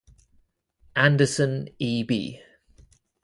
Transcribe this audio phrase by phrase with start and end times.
[0.95, 2.01] Andersen, E.
[2.01, 2.39] B.